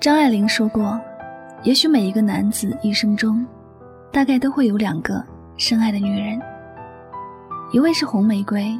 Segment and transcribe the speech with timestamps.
[0.00, 0.98] 张爱玲说过
[1.62, 3.44] ：“也许每一个男子一生中，
[4.10, 5.22] 大概都会有两个
[5.58, 6.40] 深爱的女人，
[7.70, 8.74] 一位是红玫瑰，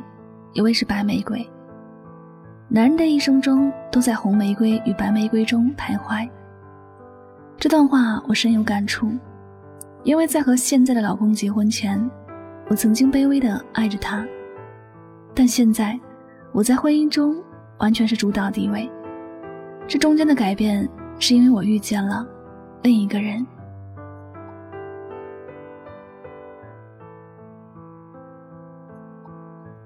[0.54, 1.46] 一位是白玫瑰。
[2.68, 6.26] 男人的一生中都在红玫瑰与白玫瑰中徘徊。”
[7.58, 9.12] 这段话我深有感触，
[10.04, 12.00] 因为在和现在的老公结婚前，
[12.68, 14.24] 我曾经卑微的爱着他，
[15.34, 16.00] 但现在
[16.52, 17.36] 我在婚姻中
[17.76, 18.90] 完全是主导地位。
[19.86, 20.88] 这中间的改变。
[21.20, 22.26] 是因为我遇见了
[22.82, 23.46] 另一个人。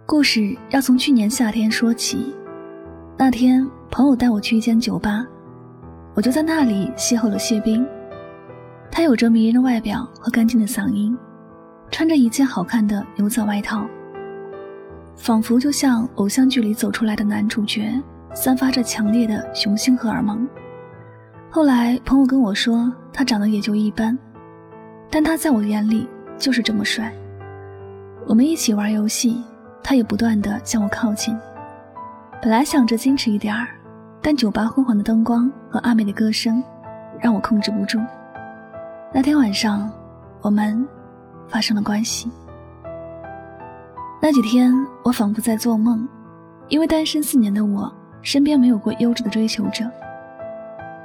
[0.06, 2.32] 故事要从去年夏天说起。
[3.16, 5.26] 那天，朋友带我去一间酒吧，
[6.14, 7.84] 我就在那里邂逅了谢冰。
[8.90, 11.18] 他有着迷人的外表和干净的嗓音，
[11.90, 13.84] 穿着一件好看的牛仔外套，
[15.16, 18.00] 仿佛就像偶像剧里走出来的男主角，
[18.34, 20.46] 散发着强烈的雄性荷尔蒙。
[21.54, 24.18] 后来朋友跟我说，他长得也就一般，
[25.08, 27.14] 但他在我眼里就是这么帅。
[28.26, 29.40] 我们一起玩游戏，
[29.80, 31.32] 他也不断的向我靠近。
[32.42, 33.68] 本来想着矜持一点儿，
[34.20, 36.60] 但酒吧昏黄的灯光和阿美的歌声，
[37.20, 38.00] 让我控制不住。
[39.12, 39.88] 那天晚上，
[40.40, 40.84] 我们
[41.46, 42.28] 发生了关系。
[44.20, 46.04] 那几天我仿佛在做梦，
[46.66, 49.88] 因为单身四年的我，身边没有过优质的追求者。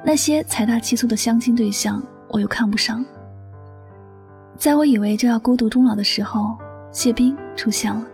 [0.04, 3.04] 那些财大气粗的相亲对象，我又看不上。
[4.58, 6.58] 在我以为就要孤独终老的时候，
[6.92, 8.06] 谢冰出现了。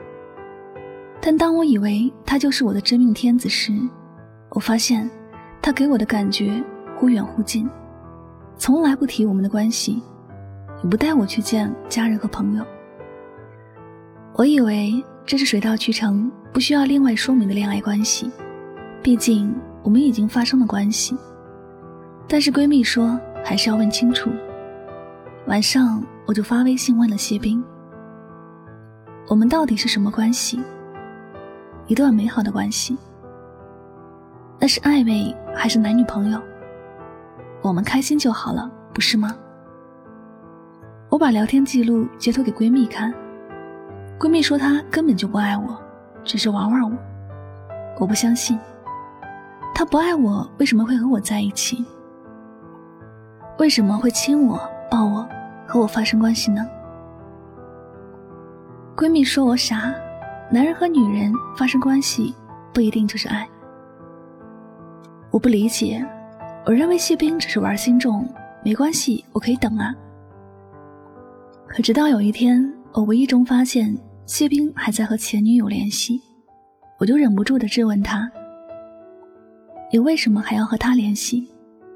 [1.21, 3.71] 但当我以为他就是我的真命天子时，
[4.49, 5.09] 我发现
[5.61, 6.63] 他给我的感觉
[6.95, 7.69] 忽远忽近，
[8.57, 10.01] 从来不提我们的关系，
[10.83, 12.65] 也不带我去见家人和朋友。
[14.33, 18.29] 我以为这是水到渠成、不需要另外说明的恋爱关系，
[19.01, 21.15] 毕竟我们已经发生了关系。
[22.27, 24.31] 但是闺蜜说还是要问清楚。
[25.47, 27.63] 晚上我就发微信问了谢冰
[29.29, 30.59] ：“我们到底是什么关系？
[31.87, 32.97] 一段美好的关系？
[34.59, 36.41] 那是暧昧还是男女朋友？
[37.61, 39.35] 我们开心就好了，不是吗？”
[41.09, 43.13] 我把聊天记录截图给闺蜜看，
[44.19, 45.79] 闺蜜说她根本就不爱我，
[46.23, 46.97] 只是玩玩我。
[47.99, 48.59] 我不相信，
[49.75, 51.85] 她不爱我，为什么会和我在一起？
[53.57, 54.59] 为什么会亲我、
[54.91, 55.27] 抱我，
[55.65, 56.67] 和我发生关系呢？
[58.97, 59.95] 闺蜜说我傻，
[60.51, 62.35] 男人和女人发生关系
[62.73, 63.47] 不一定就是爱。
[65.31, 66.05] 我不理解，
[66.65, 68.27] 我认为谢冰只是玩心重，
[68.61, 69.95] 没关系，我可以等啊。
[71.67, 76.21] 可直到有一天，我无意中发现谢冰还在和前女友联系，
[76.99, 78.29] 我就忍不住的质问他
[79.91, 81.49] ：“你为什么还要和他联系？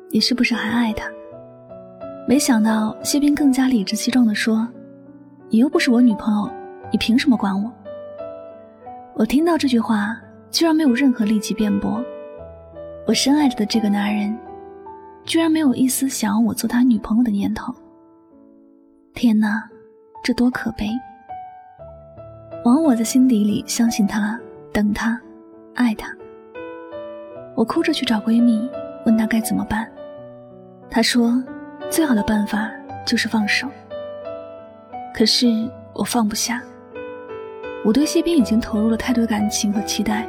[0.09, 1.05] 你是不是还爱他？”
[2.29, 4.67] 没想到谢斌更加理直气壮地说
[5.49, 6.47] ：“你又不是我女朋友，
[6.91, 7.71] 你凭什么管我？”
[9.17, 10.15] 我听到这句话，
[10.51, 12.05] 居然没有任何力气辩驳。
[13.07, 14.37] 我深爱着的这个男人，
[15.23, 17.73] 居然没有一丝想要我做他女朋友的念头。
[19.15, 19.67] 天哪，
[20.23, 20.87] 这多可悲！
[22.63, 24.39] 枉我在心底里相信他，
[24.71, 25.19] 等他，
[25.73, 26.15] 爱他。
[27.55, 28.69] 我哭着去找闺蜜，
[29.07, 29.91] 问她该怎么办。
[30.91, 31.43] 她说。
[31.89, 32.71] 最好的办法
[33.05, 33.67] 就是放手。
[35.13, 35.47] 可是
[35.93, 36.61] 我放不下，
[37.83, 40.27] 我对谢斌已经投入了太多感情和期待，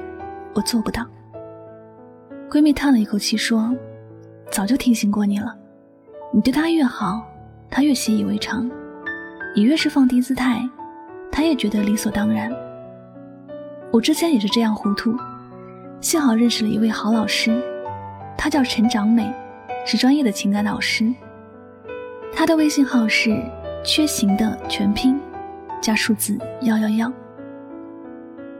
[0.54, 1.06] 我做不到。
[2.50, 3.72] 闺蜜叹了一口气说
[4.50, 5.54] ：“早就提醒过你了，
[6.32, 7.24] 你对他越好，
[7.70, 8.68] 他越习以为常；
[9.54, 10.60] 你越是放低姿态，
[11.30, 12.50] 他也觉得理所当然。
[13.92, 15.14] 我之前也是这样糊涂，
[16.00, 17.62] 幸好认识了一位好老师，
[18.36, 19.32] 他叫陈长美，
[19.86, 21.14] 是专业的情感导师。”
[22.34, 23.36] 他的微信号是
[23.84, 25.20] “缺行”的全拼，
[25.80, 27.12] 加数字幺幺幺。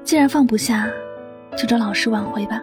[0.05, 0.89] 既然放不下，
[1.57, 2.61] 就找老师挽回吧。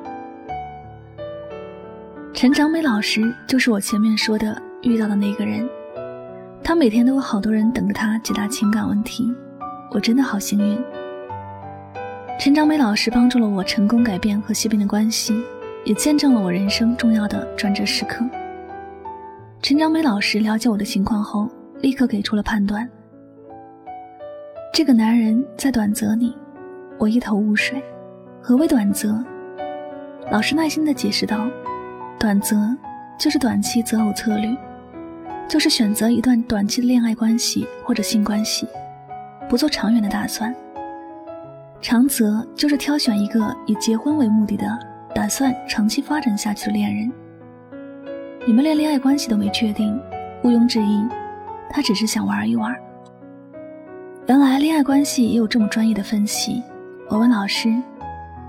[2.34, 5.68] 陈长美老师就是我前面说的遇到的那个人，
[6.64, 9.34] 他每天都有好多人等着他解答情感问题，
[9.92, 10.80] 我真的好幸运。
[12.40, 15.44] 陈长美老师帮助了我成功改变和谢斌的关系，
[15.84, 18.24] 也见证了我人生重要的转折时刻。
[19.68, 21.46] 陈长美老师了解我的情况后，
[21.82, 22.90] 立刻给出了判断：
[24.74, 26.34] 这个男人在短择你。
[26.98, 27.84] 我一头雾水，
[28.42, 29.22] 何为短择？
[30.32, 31.46] 老师耐心地解释道
[32.18, 32.56] ：“短择
[33.20, 34.56] 就是短期择偶策略，
[35.50, 38.66] 就是选择一段短期的恋爱关系或者性关系，
[39.50, 40.56] 不做长远的打算。
[41.82, 44.80] 长择就是挑选一个以结婚为目的的，
[45.14, 47.12] 打算长期发展下去的恋人。”
[48.48, 50.02] 你们连恋爱关系都没确定，
[50.42, 51.06] 毋庸置疑，
[51.70, 52.74] 他只是想玩一玩。
[54.26, 56.64] 原来恋爱关系也有这么专业的分析。
[57.10, 57.76] 我问老师，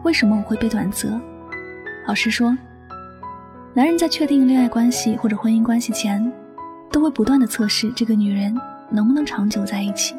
[0.05, 1.21] 为什么我会被短择？
[2.07, 2.57] 老师说，
[3.75, 6.33] 男人在确定恋爱关系或者婚姻关系前，
[6.93, 8.57] 都会不断的测试这个女人
[8.89, 10.15] 能不能长久在一起。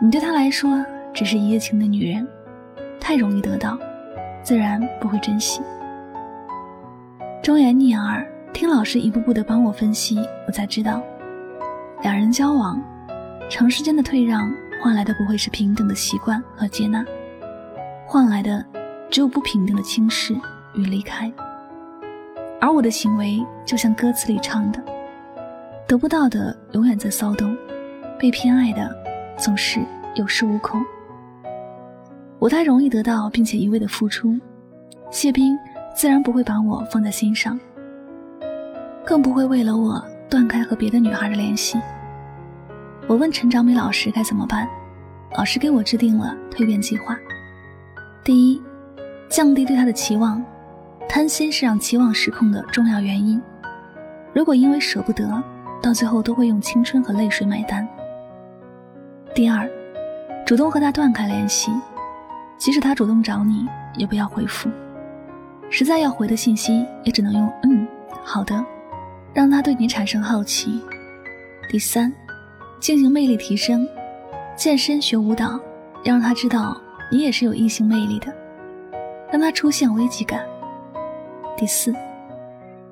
[0.00, 0.82] 你对他来说
[1.12, 2.26] 只是一夜情的女人，
[2.98, 3.78] 太容易得到，
[4.42, 5.60] 自然不会珍惜。
[7.42, 8.26] 忠言逆耳，
[8.56, 11.02] 听老师一步步的帮我分析，我才知道，
[12.00, 12.82] 两人交往，
[13.50, 14.50] 长时间的退让
[14.82, 17.04] 换来的不会是平等的习惯和接纳，
[18.06, 18.64] 换来的
[19.10, 20.34] 只有不平等的轻视
[20.74, 21.30] 与离开。
[22.58, 24.82] 而我的行为就像歌词里唱的，
[25.86, 27.54] 得不到的永远在骚动，
[28.18, 28.90] 被偏爱的。
[29.36, 29.80] 总是
[30.14, 30.82] 有恃无恐，
[32.38, 34.34] 我太容易得到，并且一味的付出，
[35.10, 35.54] 谢斌
[35.94, 37.60] 自然不会把我放在心上，
[39.06, 41.80] 更不会为了我断开和别的女孩的联系。
[43.06, 44.68] 我问陈长美老师该怎么办，
[45.38, 47.16] 老师给我制定了蜕变计划。
[48.24, 48.60] 第一，
[49.28, 50.44] 降低对他的期望，
[51.08, 53.40] 贪心是让期望失控的重要原因。
[54.34, 55.40] 如果因为舍不得，
[55.80, 57.88] 到最后都会用青春和泪水买单。
[59.36, 59.70] 第二，
[60.44, 61.70] 主动和他断开联系，
[62.58, 64.68] 即使他主动找你，也不要回复。
[65.70, 67.86] 实在要回的信息，也只能用“嗯，
[68.24, 68.64] 好的”，
[69.36, 70.80] 让他对你产生好奇。
[71.68, 72.10] 第三，
[72.80, 73.86] 进行魅力提升，
[74.56, 75.60] 健身学舞蹈，
[76.04, 76.74] 要让他知道
[77.12, 78.34] 你也是有异性魅力的，
[79.30, 80.42] 让他出现危机感。
[81.54, 81.94] 第四，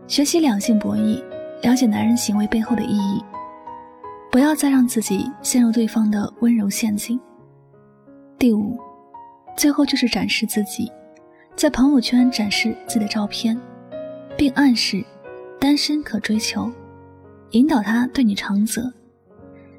[0.06, 1.24] 学习两性博弈，
[1.62, 3.24] 了解男人行为背后的意义。
[4.30, 7.18] 不要再让自己陷入对方的温柔陷阱。
[8.38, 8.78] 第五，
[9.56, 10.92] 最后就是展示自己，
[11.56, 13.58] 在朋友圈展示自己的照片，
[14.36, 15.02] 并暗示
[15.64, 16.70] 单身可追求，
[17.52, 18.92] 引导他对你长择。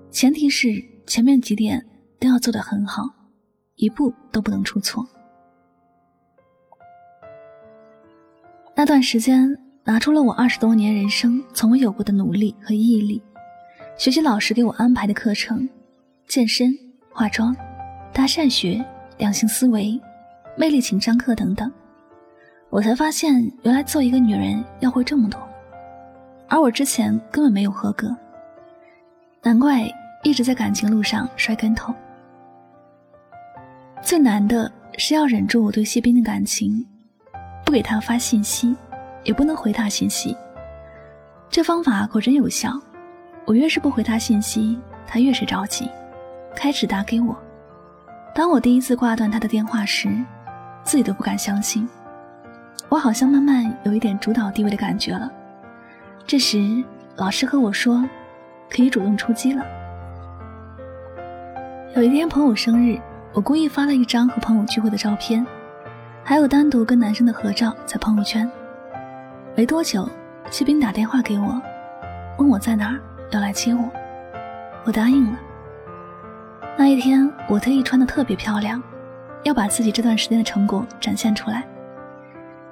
[0.10, 1.80] 前提是前面几点
[2.20, 3.04] 都要做得很好，
[3.76, 5.08] 一步都不能出错。
[8.76, 13.22] 那段时间，拿出了我二十多年人生从未有过的努力和毅力。
[13.96, 15.70] 学习老师给我安排的课程，
[16.28, 16.76] 健身、
[17.14, 17.56] 化妆、
[18.12, 18.84] 搭讪学、
[19.20, 20.02] 两性思维、
[20.58, 21.72] 魅力情商课等等，
[22.72, 25.40] 我才发现原来做一个女人要会这么多，
[26.48, 28.16] 而我之前根本没有合格，
[29.42, 29.82] 难怪
[30.24, 31.94] 一直在感情路上摔跟头。
[34.02, 36.86] 最难的是要忍住我对谢斌的感情，
[37.66, 38.76] 不给他发信息，
[39.24, 40.38] 也不能回他信息，
[41.50, 42.72] 这方法果真有效。
[43.46, 45.90] 我越是不回他信息，他越是着急，
[46.56, 47.36] 开始打给我。
[48.34, 50.10] 当我第一次挂断他的电话时，
[50.84, 51.88] 自己都不敢相信，
[52.90, 55.32] 我好像慢慢有一点主导地位的感觉了。
[56.28, 56.84] 这时，
[57.18, 58.04] 老师和我说，
[58.68, 59.64] 可以主动出击了。
[61.96, 63.00] 有一天朋友生日，
[63.32, 65.46] 我故意发了一张和朋友聚会的照片，
[66.24, 68.50] 还有单独跟男生的合照在朋友圈。
[69.56, 70.10] 没多久，
[70.50, 71.62] 谢斌打电话给我，
[72.40, 73.00] 问我在哪儿。
[73.32, 73.84] 要来接我，
[74.86, 75.40] 我答应了。
[76.78, 78.82] 那一天，我特意穿的特别漂亮，
[79.44, 81.64] 要把自己这段时间的成果展现出来。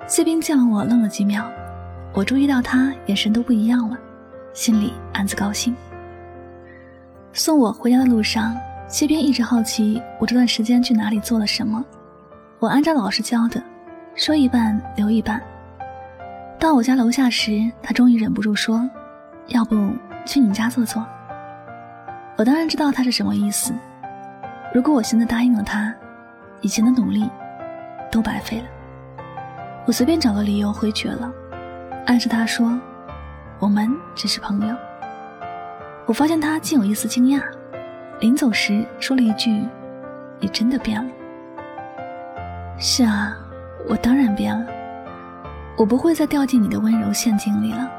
[0.08, 1.52] 谢斌见了我，愣了几秒，
[2.14, 3.98] 我注意到他眼神都不一样了，
[4.54, 5.76] 心里暗自高兴。
[7.34, 8.56] 送我回家的路上，
[8.88, 11.84] 谢斌一直好奇我这段时间去哪里做了什么。
[12.60, 13.62] 我按照老师教的，
[14.16, 15.42] 说一半留一半。
[16.60, 18.88] 到我家楼下时，他终于忍不住说
[19.50, 19.76] ：“要不……”
[20.26, 21.06] 去你家坐坐。
[22.38, 23.74] 我当然知道他是什么意思。
[24.74, 25.94] 如果我现在答应了他，
[26.62, 27.30] 以前的努力
[28.10, 28.66] 都白费了。
[29.86, 31.30] 我随便找个理由回绝了，
[32.06, 32.80] 暗示他说
[33.60, 34.76] 我们只是朋友。
[36.06, 37.42] 我发现他竟有一丝惊讶，
[38.20, 39.66] 临走时说了一句
[40.40, 41.10] ：“你真的变了。”
[42.78, 43.38] 是啊，
[43.88, 44.66] 我当然变了。
[45.78, 47.90] 我不会再掉进你的温柔陷阱里了。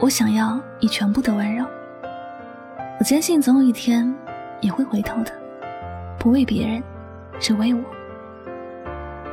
[0.00, 1.64] 我想要你全部的温柔。
[2.98, 4.12] 我坚信总有一天
[4.60, 5.30] 你会回头的，
[6.18, 6.82] 不为别人，
[7.38, 7.80] 只为我。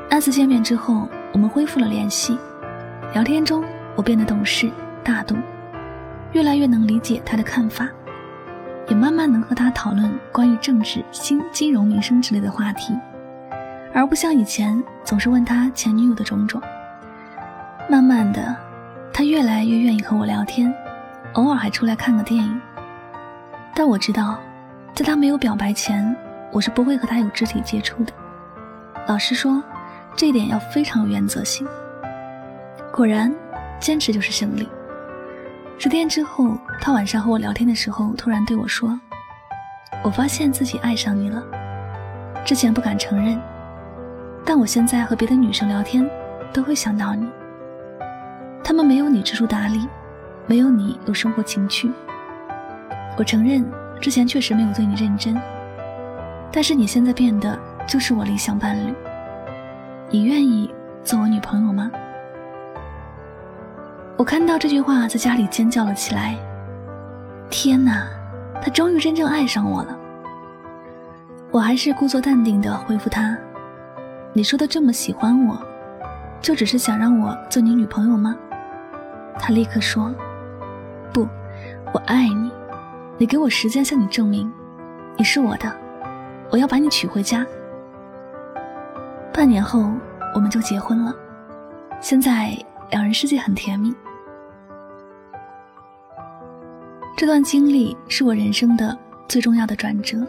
[0.10, 2.38] 那次见面之后，我们恢复了联系。
[3.14, 3.64] 聊天中，
[3.96, 4.70] 我变得懂事
[5.04, 5.36] 大度，
[6.34, 7.88] 越来越能理解他的看法，
[8.88, 12.94] 也慢慢能和他讨论关于政治、新金融、民生之类的话题，
[13.94, 16.62] 而不像以前总是问他前女友的种种。
[17.90, 18.56] 慢慢的。
[19.18, 20.76] 他越来越愿意和我聊天，
[21.36, 22.62] 偶尔还出来看个电影。
[23.74, 24.38] 但我知道，
[24.94, 26.14] 在他没有表白前，
[26.52, 28.12] 我是不会和他有肢体接触的。
[29.08, 29.64] 老实说，
[30.18, 31.66] 这点要非常有原则性。
[32.92, 33.34] 果然，
[33.80, 34.68] 坚持就是胜利。
[35.78, 38.98] 十天之后，他晚上和我聊天的时候，突然对我说
[40.04, 41.44] ：“我发现自己爱上你了，
[42.46, 43.40] 之前不敢承认，
[44.46, 46.10] 但我现在和别的女生聊天，
[46.54, 47.28] 都会想到你。
[48.64, 49.88] 他们没有你知书达理，
[50.48, 51.92] 没有你有生活情趣。
[53.18, 55.40] 我承认之前确实没有对你认真，
[56.52, 58.94] 但是你现在变得就是我理想伴侣。
[60.10, 61.92] 你愿意做我女朋友吗？”
[64.18, 66.38] 我看到这句话，在家里尖叫了起来。
[67.50, 68.08] 天哪，
[68.62, 69.98] 他终于真正爱上我了。
[71.52, 73.38] 我还是故作淡定的回复他
[74.32, 75.62] ：“你说的这么喜欢我，
[76.42, 78.36] 就只是想让我做你女朋友吗？”
[79.38, 80.14] 他立刻说
[81.12, 81.28] ：“不，
[81.94, 82.50] 我爱你。
[83.18, 84.52] 你给我时间向你证明，
[85.18, 85.70] 你是我的。
[86.50, 87.46] 我要把你娶回家。”
[89.34, 89.92] 半年后，
[90.34, 91.14] 我们就结婚了。
[92.00, 92.58] 现在
[92.92, 93.94] 两人世界很甜蜜。
[97.18, 100.28] 这段经历是我人生的最重要的转折，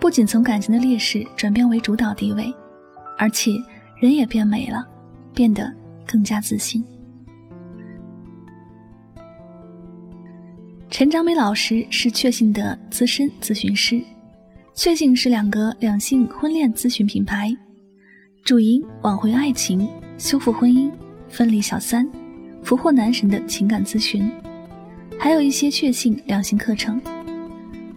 [0.00, 2.52] 不仅从感情的劣势转变为主导地位，
[3.16, 3.52] 而且
[4.00, 4.84] 人也变美了，
[5.32, 5.72] 变得
[6.04, 6.84] 更加自信。
[10.90, 14.02] 陈长美老师是确信的资深咨询师，
[14.74, 17.56] 确信是两个两性婚恋咨询品牌，
[18.42, 20.90] 主营挽回爱情、修复婚姻、
[21.28, 22.08] 分离小三、
[22.64, 24.28] 俘获男神的情感咨询。
[25.18, 27.00] 还有一些确信两性课程，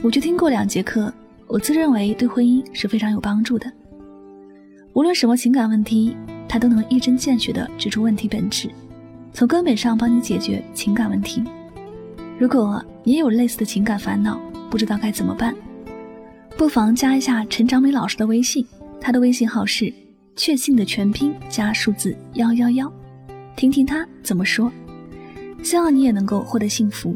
[0.02, 1.14] 我去听过两节课，
[1.46, 3.72] 我自认为对婚姻是非常有帮助的。
[4.94, 6.18] 无论什么情感问题，
[6.50, 8.70] 他都能一针见血地指出问题本质，
[9.34, 11.44] 从根本上帮你解决情感问题。
[12.40, 15.56] 如果也有类似的情感烦恼，不知道该怎么办，
[16.58, 18.66] 不妨加一下陈长美老师的微信，
[19.00, 19.94] 他的微信号是
[20.36, 22.92] “确信”的全拼加数字幺幺幺，
[23.56, 24.72] 听听他怎么说。
[25.64, 27.16] 希望你也能够获得幸福，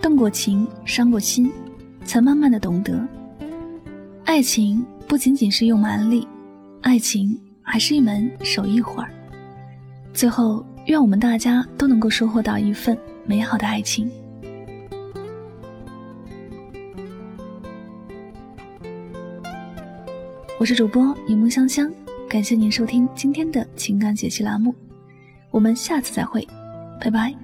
[0.00, 1.50] 动过情，伤过心，
[2.04, 3.06] 才慢慢的懂得，
[4.24, 6.26] 爱情不仅仅是用蛮力，
[6.82, 9.10] 爱情还是一门手一会儿。
[10.12, 14.08] 最后，愿我们大家都能够收获到一份美好的爱情。
[20.60, 21.92] 我是主播柠檬香香，
[22.28, 24.72] 感谢您收听今天的情感解析栏目，
[25.50, 26.46] 我们下次再会，
[27.00, 27.34] 拜拜。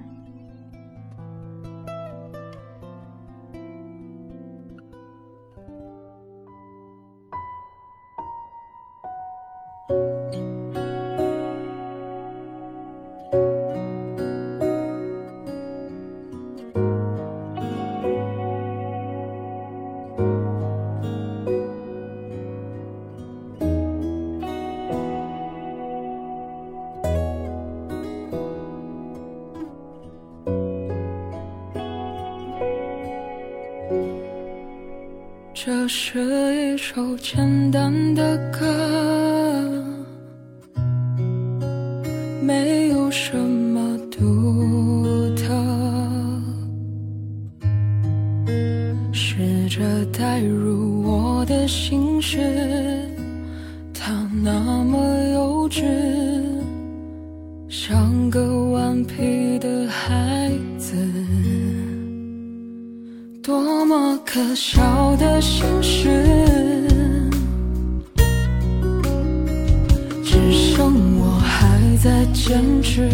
[35.63, 36.19] 这是
[36.73, 38.65] 一首简单的歌，
[63.43, 66.07] 多么可笑的心事，
[70.23, 73.09] 只剩我还在坚持。